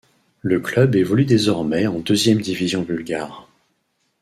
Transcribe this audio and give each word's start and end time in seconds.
Le 0.41 0.59
club 0.59 0.95
évolue 0.95 1.25
désormais 1.25 1.85
en 1.85 1.99
deuxième 1.99 2.41
division 2.41 2.81
bulgare. 2.81 3.47